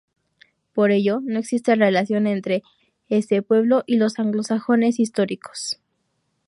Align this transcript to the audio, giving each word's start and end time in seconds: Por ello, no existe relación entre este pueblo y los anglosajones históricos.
Por 0.73 0.89
ello, 0.89 1.19
no 1.23 1.37
existe 1.37 1.75
relación 1.75 2.25
entre 2.25 2.63
este 3.07 3.43
pueblo 3.43 3.83
y 3.85 3.97
los 3.97 4.17
anglosajones 4.17 4.99
históricos. 4.99 5.79